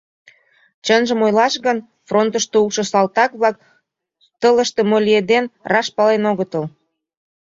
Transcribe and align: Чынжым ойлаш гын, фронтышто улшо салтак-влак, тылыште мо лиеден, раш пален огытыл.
Чынжым 0.85 1.19
ойлаш 1.25 1.53
гын, 1.65 1.77
фронтышто 2.07 2.55
улшо 2.63 2.83
салтак-влак, 2.91 3.55
тылыште 4.41 4.81
мо 4.89 4.97
лиеден, 5.05 5.45
раш 5.71 5.87
пален 5.95 6.23
огытыл. 6.31 6.63